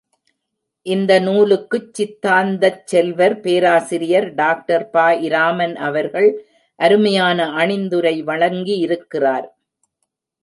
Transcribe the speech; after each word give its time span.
இந்த 0.85 1.11
நூலுக்கு 1.19 1.77
சித்தாந்தச் 1.91 2.79
செல்வர், 2.85 3.35
பேராசிரியர் 3.39 4.27
டாக்டர் 4.33 4.85
பா.இராமன் 4.89 5.75
அவர்கள் 5.89 6.29
அருமையான 6.79 7.45
அணிந்துரை 7.57 8.15
வழங்கியிருக்கிறார். 8.23 9.47